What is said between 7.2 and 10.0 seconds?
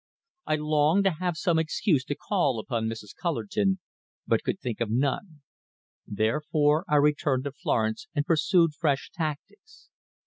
to Florence and pursued fresh tactics.